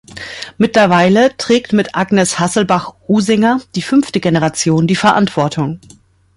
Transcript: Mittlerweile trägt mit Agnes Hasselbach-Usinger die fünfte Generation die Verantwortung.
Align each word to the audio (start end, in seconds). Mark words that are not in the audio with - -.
Mittlerweile 0.57 1.37
trägt 1.37 1.73
mit 1.73 1.93
Agnes 1.93 2.39
Hasselbach-Usinger 2.39 3.61
die 3.75 3.83
fünfte 3.83 4.19
Generation 4.19 4.87
die 4.87 4.95
Verantwortung. 4.95 5.79